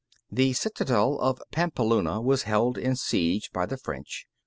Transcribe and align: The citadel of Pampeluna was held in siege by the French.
The 0.31 0.53
citadel 0.53 1.19
of 1.19 1.43
Pampeluna 1.51 2.21
was 2.23 2.41
held 2.49 2.75
in 2.75 2.95
siege 2.95 3.51
by 3.53 3.67
the 3.67 3.77
French. 3.77 4.25